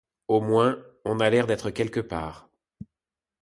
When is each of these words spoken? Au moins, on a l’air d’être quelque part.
Au 0.27 0.41
moins, 0.41 0.83
on 1.05 1.19
a 1.19 1.29
l’air 1.29 1.45
d’être 1.45 1.69
quelque 1.69 1.99
part. 1.99 2.49